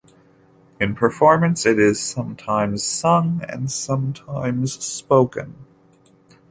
In 0.79 0.95
performance 0.95 1.63
it 1.63 1.77
is 1.77 1.99
sometimes 2.01 2.83
sung 2.83 3.41
and 3.47 3.69
sometimes 3.71 4.83
spoken. 4.83 5.67